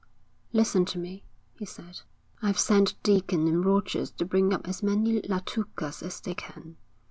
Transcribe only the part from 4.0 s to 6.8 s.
to bring up as many Latukas as they can.